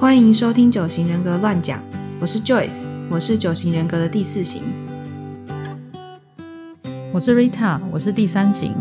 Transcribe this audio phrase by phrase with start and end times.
[0.00, 1.78] 欢迎收听九型人格乱讲，
[2.18, 4.62] 我是 Joyce，我是九型人格的第四型。
[7.12, 8.72] 我是 Rita，我是第三型。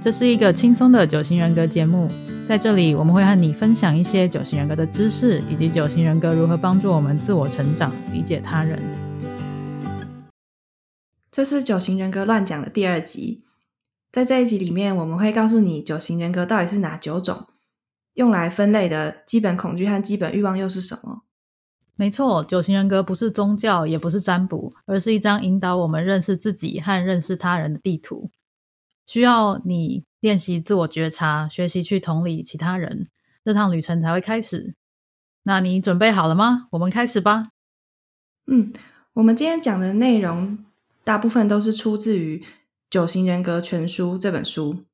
[0.00, 2.08] 这是一个轻松的九型人格节目，
[2.48, 8.82] 在这里我们会和你分享一些九型人格的知识，以及九型人格如何帮助我们自我成长、理解他人。
[11.30, 13.44] 这是九型人格乱讲的第二集，
[14.10, 17.44] 在这一集里面，我们会告诉你九型人格到底是哪九种，
[18.16, 21.22] 用来分类的基本恐惧和基本欲望又是什么。
[21.94, 28.30] 没错，九型人格不是宗教，也不是占卜，而是一张引导我们认识自己和认识他人的地图。
[29.06, 33.08] 需要你练习自我觉察，学习去同理其他人，
[33.44, 34.74] 这趟旅程才会开始。
[35.42, 36.68] 那你准备好了吗？
[36.72, 37.50] 我们开始吧。
[38.46, 38.72] 嗯，
[39.12, 40.64] 我们今天讲的内容
[41.04, 42.38] 大部分都是出自于
[42.88, 44.84] 《九型人格全书》这本书，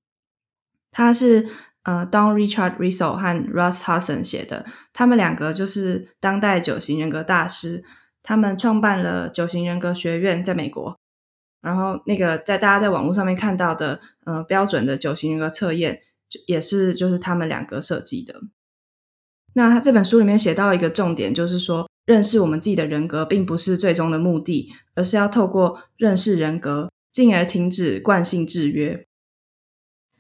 [0.91, 1.49] 它是。
[1.85, 7.83] 呃，Don Richard Riesel 和 Russ Hudson 写的，他们两个就是当代九型人格大师。
[8.25, 10.97] 他们创办了九型人格学院，在美国。
[11.61, 18.35] 然后，那个在大家在网络上面看到的，呃，标准的九型人格测验，就也是就是他们两个设计的。
[19.55, 29.05] 那他这本书里面写到一个重点，就是说，认识我们自己的人格，并不是最终的目的，而是要透过认识人格，进而停止惯性制约。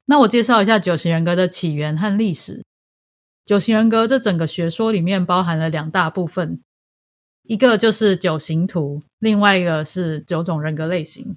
[0.07, 2.65] 那我介绍一下九型人格的起源和历史。
[3.45, 6.61] 九型人格这整个学说里面包含了两大部分，
[7.43, 11.37] 一个就是九型图，另外一个是九种人格类型。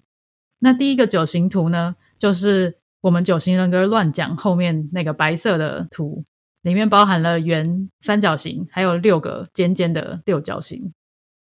[0.60, 6.24] 那第一个九型图呢，就是我们九型人格乱讲后面那个白色的图，
[6.62, 10.94] 里面包含了圆、三角形，还有六个尖尖的六角形。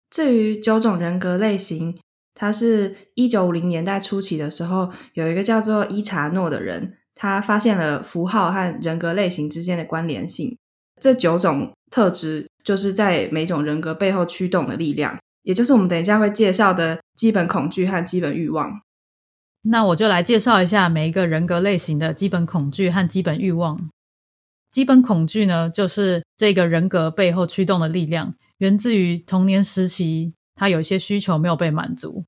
[0.09, 1.97] 至于九种人格类型，
[2.39, 10.55] 他是一九五零年代初期的时候，有一个叫做伊查诺的人，他发现了符号和人格类型之间的关联性。
[11.01, 18.81] 这九种特质就是在每种人格背后驱动的力量，也就是我们等一下会介绍的基本恐惧和基本欲望。
[19.63, 23.89] 那我就来介绍一下每一个人格类型的基本恐惧和基本欲望。
[24.71, 30.35] 基本恐惧呢，就是这个人格背后驱动的力量，源自于童年时期。
[30.57, 32.25] 他有一些需求没有被满足，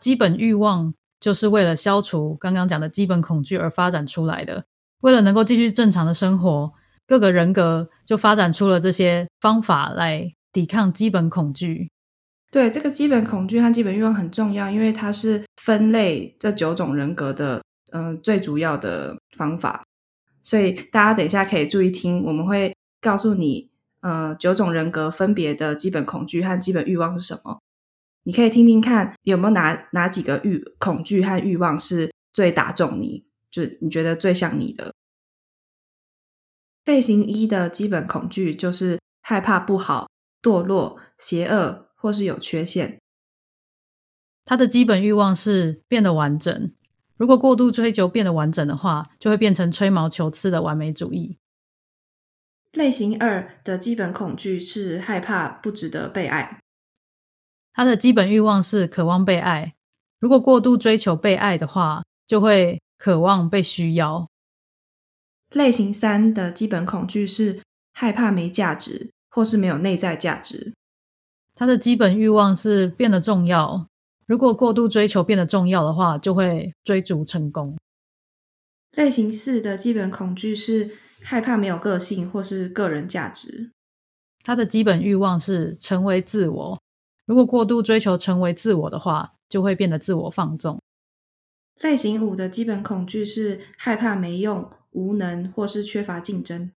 [0.00, 4.64] 基本欲望就是为了消除刚刚讲的基本恐惧而发展出来的。
[5.02, 6.72] 为了能够继续正常的生活，
[7.06, 11.90] 各个人格就发展出了这些方法来抵抗基本恐惧。
[12.50, 17.62] 对，这个基本恐惧和基本欲望很重要，因为它是分类这九种人格的
[17.92, 19.84] 嗯最主要的方法。
[20.42, 23.68] 所以大家等一下可以注意听，我们会告诉你。
[24.08, 27.60] 呃，九种人格分别的基本恐惧和基本欲望是什么？
[28.22, 34.94] 你可以听听看，有没有哪哪几个欲恐惧和欲望是最打中你，就你觉得最像你的
[36.86, 40.08] 类型一的基本恐惧就是害怕不好、
[40.40, 42.98] 堕落、邪恶或是有缺陷。
[44.46, 46.72] 他的基本欲望是变得完整，
[47.18, 51.36] 如果过度追求变得完整的话，就会变成吹毛求疵的完美主义。
[52.78, 56.60] 类型二的基本恐惧是害怕不值得被爱，
[57.72, 59.74] 他的基本欲望是渴望被爱。
[60.20, 64.28] 如果过度追求被爱的话，就会渴望被需要。
[65.50, 67.60] 类型三的基本恐惧是
[67.94, 70.72] 害怕没价值或是没有内在价值，
[71.56, 73.88] 他的基本欲望是变得重要。
[74.26, 77.76] 如果过度追求变得重要的话，就会追逐成功。
[78.98, 80.90] 类型四的基本恐惧是。
[81.20, 83.72] 害怕没有个性或是个人价值，
[84.44, 86.80] 他的基本欲望是成为自我。
[87.26, 90.80] 如果过度追求成为自我的话，就会变得自我放纵。
[91.80, 96.70] 类型五的基本恐惧是害怕没用、无能或是缺乏竞争。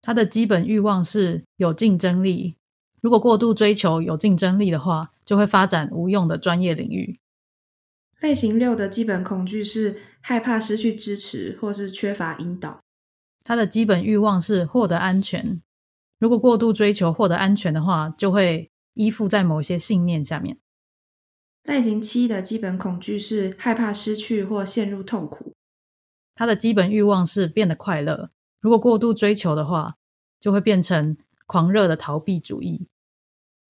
[0.00, 2.54] 他的基本欲望是有竞争力。
[3.00, 7.18] 如果过度追求有竞争力的话，就会发展无用的专业领域。
[8.20, 12.80] 类型六的基本恐惧是害怕失去支持或是缺乏引导。
[13.42, 15.60] 他的基本欲望是获得安全。
[16.18, 20.58] 如果过度追求获得安全的话，就会依附在某些信念下面。
[21.64, 25.54] 类型七的基本恐惧是害怕失去或陷入痛苦。
[26.34, 28.30] 他的基本欲望是变得快乐。
[28.60, 29.96] 如果过度追求的话，
[30.40, 31.16] 就会变成
[31.46, 32.86] 狂热的逃避主义。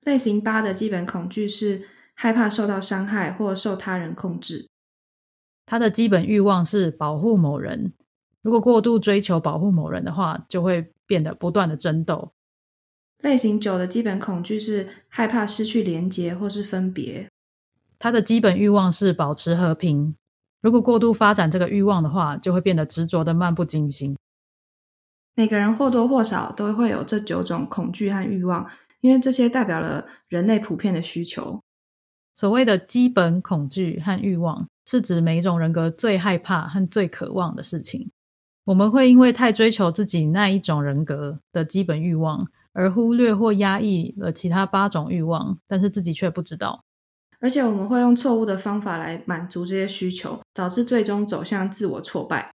[0.02, 4.69] 类型八的基本恐惧是害怕受到伤害或受他人控制。
[5.70, 7.92] 他的基本欲望是保护某人。
[8.42, 12.32] 如果过度追求保护某人的话，就会变得不断的争斗。
[13.18, 17.28] 类型九的基本恐惧是害怕失去连结或是分别。
[18.00, 20.16] 他的基本欲望是保持和平。
[20.60, 24.16] 如果过度发展这个欲望的话，就会变得执着的漫不经心。
[25.36, 28.68] 每个人或多或少都会有这九种恐惧和欲望，
[29.02, 31.60] 因为这些代表了人类普遍的需求。
[32.34, 38.10] 所谓的基本恐惧和欲望，是指每一种人格最害怕和最渴望的事情。
[38.64, 46.82] 我们会因为太追求自己那一种人格的基本欲望，而忽略或压抑了其他八种欲望，但是自己却不知道。
[47.38, 52.50] 而且我们会用错误的方法来满足这些需求，导致最终走向自我挫败。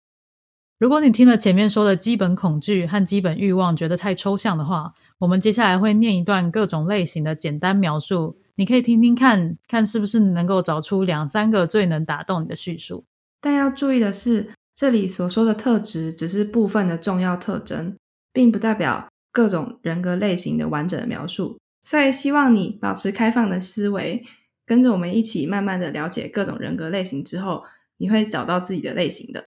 [0.80, 13.04] 如果你听了前面说的基本恐惧和基本欲望觉得太抽象的话，我们接下来会念一段各种类型的简单描述，你可以听听看看是不是能够找出两三个最能打动你的叙述。
[13.40, 17.96] 但要注意的是，这里所说的特质只是部分的重要特征，
[18.32, 21.58] 并不代表各种人格类型的完整的描述。
[21.86, 24.24] 所以，希望你保持开放的思维，
[24.64, 27.62] 跟着我们一起慢慢的了解各种人格类型之后，
[27.98, 29.44] 你会找到自己的类型的。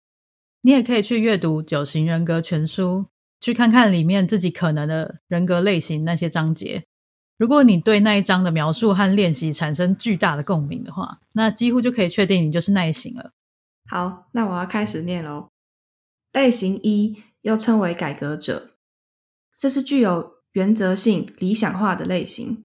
[0.61, 3.05] 你也可以去阅读《九型人格全书》，
[3.39, 6.83] 去看看里面自己可能的人格类型那些章节。
[7.37, 13.31] 如果你对那一章的描述和练习产生巨大的共鸣的话，那几乎就可以确定你就是那一型了。
[13.89, 15.49] 好，那我要开始念喽。
[16.31, 18.71] 类型一又称为改革者，
[19.57, 22.63] 这是具有原则性、理想化的类型。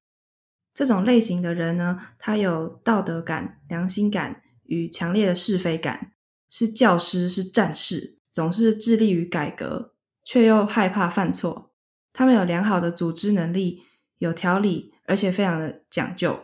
[0.73, 6.13] 这种类型的人呢，他有道德感、良心感与强烈的是非感。
[6.49, 9.95] 是教师，是战士，总是致力于改革，
[10.25, 11.71] 却又害怕犯错。
[12.13, 13.83] 他们有良好的组织能力，
[14.21, 16.41] 有条理，而且非常的讲究，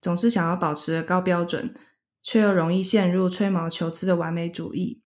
[0.00, 1.74] 总是想要保持高标准，
[2.20, 5.00] 却又容易陷入吹毛求疵的完美主义。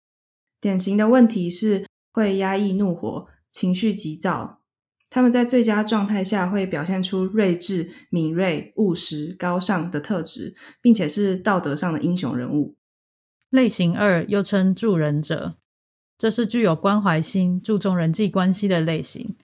[0.60, 4.62] 典型的问题是会压抑怒火，情绪急躁。
[5.10, 12.76] 他们在最佳状态下会表现出睿智、敏锐、务实、高尚的特质，并且是道德上的英雄人物。
[13.50, 15.56] 类型二又称助人者，
[16.16, 19.36] 这是具有关怀心、注重人际关系的类型。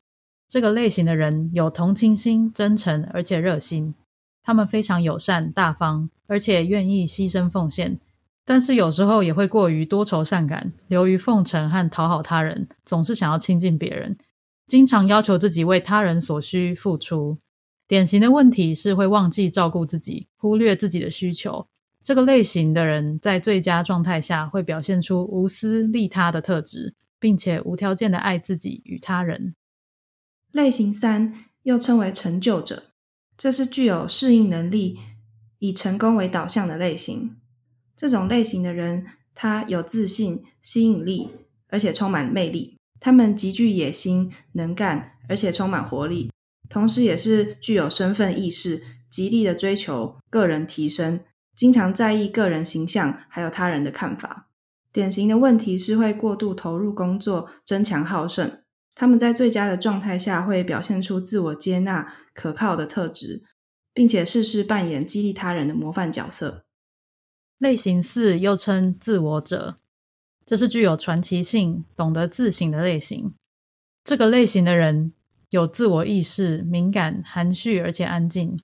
[0.51, 3.95] 这个类型的人有同情心、真诚而且热心，
[4.43, 8.01] 他们非常友善、大方，而且愿意牺牲奉献。
[8.45, 14.19] 但是有时候也会过于多愁善感，流于奉承和讨好他人，总是想要亲近别人，
[14.67, 17.39] 经常要求自己为他人所需付出。
[17.87, 21.69] 典型的问题是会忘记照顾自己，忽略自己的需求。
[22.03, 29.55] 这个类型的人在最佳状态下会表现出无私利他的特质，并且无条件的爱自己与他人。
[30.53, 32.85] 类型三又称为成就者，
[33.37, 34.99] 这是具有适应能力、
[35.59, 37.37] 以成功为导向的类型。
[37.97, 41.29] 这种类型的人，他有自信、吸引力，
[41.69, 42.77] 而且充满魅力。
[42.99, 46.31] 他们极具野心、能干，而且充满活力，
[46.69, 51.21] 同时也是具有身份意识，极力的追求个人提升。
[51.55, 54.49] 经常在意个人形象，还有他人的看法。
[54.93, 58.61] 典型的问题是会过度投入工作，争强好胜。
[59.01, 63.43] 他们在最佳的状态下会表现出自我接纳、可靠的特质，
[63.95, 66.67] 并且事事扮演激励他人的模范角色。
[67.57, 69.79] 类型四又称自我者，
[70.45, 73.33] 这是具有传奇性、懂得自省的类型。
[74.05, 75.15] 这个类型的人
[75.49, 78.61] 有自我意识、敏感、含蓄，而且安静。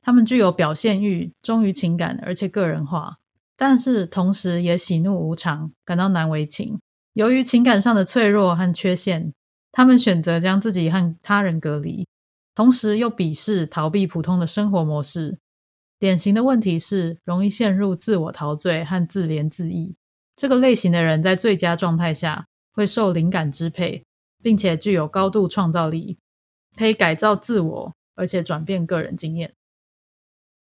[0.00, 3.16] 他们具有表现欲，忠于情感，而且个人化，
[3.56, 6.78] 但是同时也喜怒无常，感到难为情。
[7.14, 9.34] 由于情感上的脆弱和缺陷，
[9.72, 12.06] 他们选择将自己和他人隔离，
[12.54, 15.38] 同时又鄙视逃避普通的生活模式。
[15.98, 19.94] 典型的问题是容易陷入自我陶醉和自怜自艾。
[20.36, 24.04] 这个类型的人在最佳状态下会受灵感支配，
[24.42, 26.18] 并且具有高度创造力，
[26.76, 29.54] 可以改造自我，而且转变个人经验。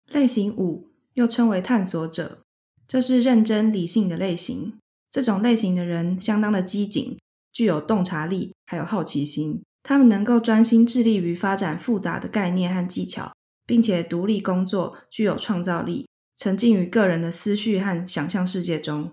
[0.07, 2.43] 类型五又称为探索者，
[2.87, 4.79] 这是认真理性的类型。
[5.11, 7.19] 这种类型的人相当的机警，
[7.55, 9.63] 具有洞察力，还有好奇心。
[9.83, 13.33] 他们能够专心致力于发展复杂的概念和技巧，
[13.65, 19.13] 并且独立工作，具有创造力，沉浸于个人的思绪和想象世界中。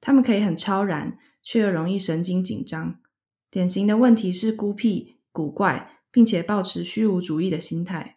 [0.00, 2.96] 他们可以很超然，却又容易神经紧张。
[3.50, 8.16] 典型的问题是孤僻、古怪，并且抱持虚无主义的心态。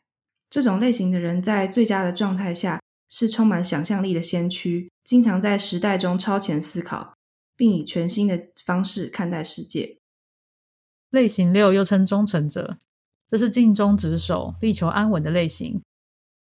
[0.49, 7.12] 这种类型的人在最佳的状态下是充满想象力的先驱，经常在时代中超前思考，
[7.55, 9.97] 并以全新的方式看待世界。
[11.09, 12.77] 类型六又称忠诚者，
[13.27, 15.81] 这是尽忠职守、力求安稳的类型。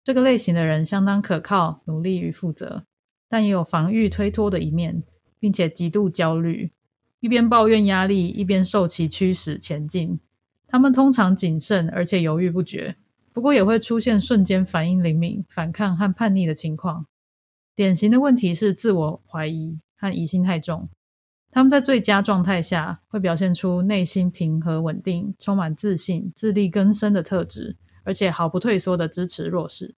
[0.03, 2.85] 这个类型的人相当可靠、努力与负责，
[3.29, 5.03] 但也有防御推脱的一面，
[5.39, 6.73] 并且极度焦虑，
[7.21, 10.19] 一边抱怨压力，一边受其驱使前进。
[10.67, 12.97] 他们通常谨慎而且犹豫不决。
[13.33, 17.07] 不过也会出现瞬间反应灵敏、反抗和叛逆的情况。
[17.77, 20.89] 典型的问题是自我怀疑和疑心太重。
[21.53, 29.95] 他们在最佳状态下会表现出内心平和稳定、充满自信、自力更生的特质，而且毫不退缩的支持弱势。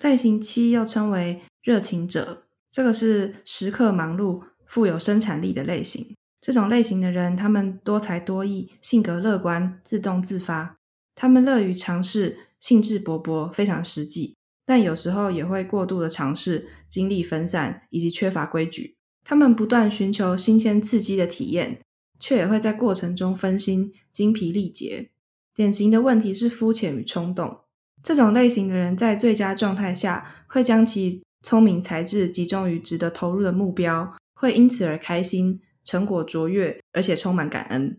[0.00, 6.16] 类型七又称为热情者，这个是时刻忙碌、富有生产力的类型。
[6.40, 10.76] 这种类型的人，他们多才多艺，性格乐观，自动自发。
[11.14, 14.34] 他们乐于尝试，兴致勃勃，非常实际。
[14.64, 18.96] 但有时候也会过度的尝试，精力分散，以及缺乏规矩。
[19.24, 21.80] 他们不断寻求新鲜刺激的体验，
[22.18, 25.10] 却也会在过程中分心、精疲力竭。
[25.54, 27.60] 典型的问题是肤浅与冲动。
[28.02, 37.98] 这种类型的人在最佳状态下，会将其聪明才智集中于值得投入的目标，会因此而开心，成果卓越，而且充满感恩。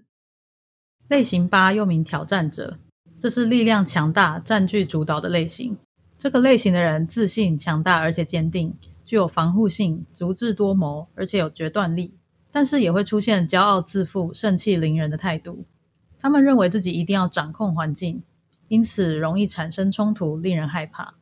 [1.08, 2.80] 类型八又名挑战者，
[3.18, 5.78] 这是力量强大、占据主导的类型。
[6.18, 8.74] 这个类型的人自信、强大，而且坚定。
[9.06, 12.18] 具有防护性，足智多谋，而且有决断力，
[12.52, 15.66] 但是也会出现骄傲自负、盛气凌人的态度。
[16.18, 18.24] 他们认为自己一定要掌控环境，
[18.70, 21.16] 因此容易产生冲突，令人害怕。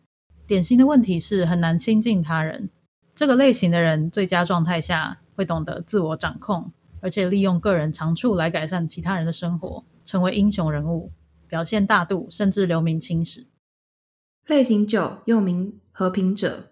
[0.46, 2.70] 典型的问题是很难亲近他人。
[3.16, 11.12] 这个类型的人最佳状态下会懂得自我掌控，而且利用个人长处来改善其他人的生活，成为英雄人物，
[11.48, 13.48] 表现大度，甚至留名青史。
[14.48, 16.71] 类型九又名和平者。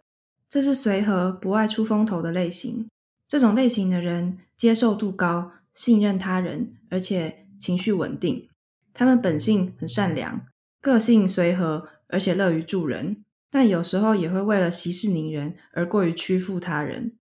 [0.50, 2.88] 这是随和、不爱出风头的类型。
[3.28, 8.50] 这种类型的人接受度高，信任他人，而且情绪稳定。
[8.92, 10.42] 他们本性很善良，
[10.82, 13.24] 个性随和，而且乐于助人。
[13.52, 17.14] 但有时候也会为了息事宁人而过于屈服他人。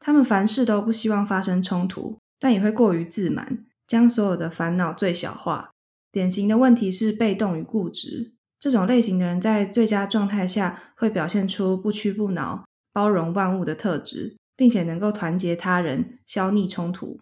[0.00, 5.70] 他们凡事都不希望发生冲突，但也会过于自满，将所有的烦恼最小化。
[6.10, 8.32] 典型的问题是被动与固执。
[8.58, 12.64] 这种类型的人在最佳状态下会表现出不屈不挠。
[12.92, 17.18] 包容万物的特质，并且能够团结他人，消弭冲突。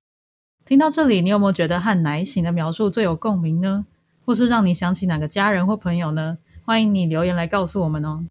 [0.65, 3.87] 听到这里，你有没有觉得和哪一型的描述最有共鸣呢？
[4.25, 6.39] 或是让你想起哪个家人或朋友呢？
[6.65, 8.25] 欢迎你留言来告诉我们哦。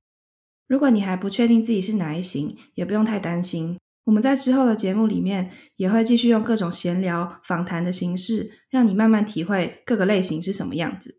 [0.68, 3.78] 如果你还不确定自己是哪一型，也不用太担心。
[4.06, 11.19] 我们在之后的节目里面也会继续用各种闲聊、访谈的形式，让你慢慢体会各个类型是什么样子。